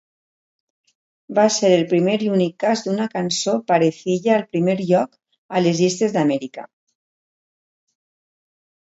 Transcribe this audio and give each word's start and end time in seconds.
Va 1.39 1.43
ser 1.55 1.69
el 1.73 1.83
primer 1.91 2.15
i 2.27 2.31
únic 2.37 2.55
cas 2.63 2.81
d'una 2.85 3.05
cançó 3.17 3.53
pare-filla 3.73 4.31
al 4.37 4.47
primer 4.55 4.75
lloc 4.79 5.13
a 5.59 5.63
les 5.67 5.83
llistes 5.83 6.17
d'Amèrica. 6.17 6.65